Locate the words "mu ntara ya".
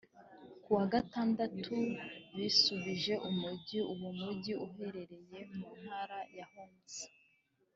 5.55-6.45